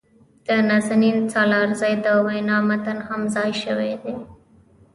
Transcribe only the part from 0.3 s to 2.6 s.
د نازنین سالارزي د وينا